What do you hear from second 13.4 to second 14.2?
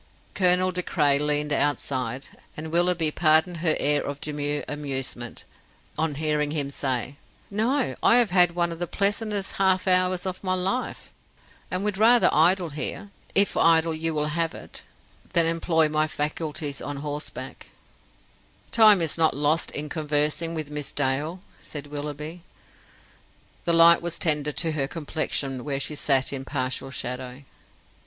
idle you